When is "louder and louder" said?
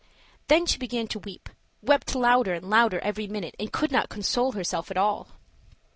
2.15-2.97